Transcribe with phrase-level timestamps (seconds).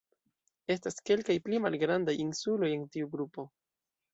[0.75, 3.47] Estas kelkaj pli malgrandaj insuloj en tiu grupo.